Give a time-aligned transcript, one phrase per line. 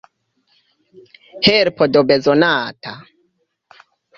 [1.47, 2.93] Helpo do bezonata!